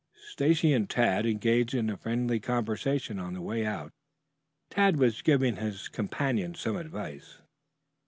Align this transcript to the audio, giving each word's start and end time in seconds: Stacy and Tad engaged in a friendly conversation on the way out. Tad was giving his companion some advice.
Stacy 0.29 0.73
and 0.73 0.89
Tad 0.89 1.27
engaged 1.27 1.75
in 1.75 1.87
a 1.87 1.95
friendly 1.95 2.39
conversation 2.39 3.19
on 3.19 3.35
the 3.35 3.39
way 3.43 3.63
out. 3.63 3.91
Tad 4.71 4.97
was 4.97 5.21
giving 5.21 5.57
his 5.57 5.87
companion 5.89 6.55
some 6.55 6.75
advice. 6.75 7.37